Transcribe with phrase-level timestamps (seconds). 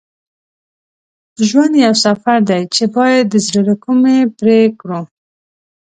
[1.47, 5.01] ژوند یو سفر دی چې باید د زړه له کومي پرې کړو.